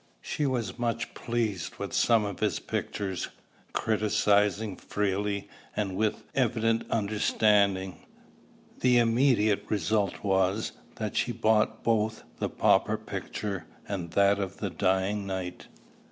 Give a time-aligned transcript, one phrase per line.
[0.19, 3.27] She was much pleased with some of his pictures,
[3.71, 8.07] criticising freely, and with evident understanding.
[8.79, 14.71] The immediate result was, that she bought both the pauper picture and that of the
[14.71, 15.67] dying knight.